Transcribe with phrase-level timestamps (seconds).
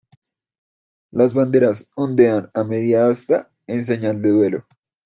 [1.11, 4.65] Las banderas ondean a media asta en señal de duelo.